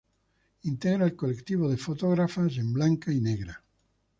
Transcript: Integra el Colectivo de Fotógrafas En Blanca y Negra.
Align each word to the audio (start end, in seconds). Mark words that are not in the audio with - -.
Integra 0.63 1.05
el 1.07 1.13
Colectivo 1.15 1.69
de 1.69 1.77
Fotógrafas 1.77 2.57
En 2.57 2.73
Blanca 2.73 3.13
y 3.13 3.21
Negra. 3.21 3.63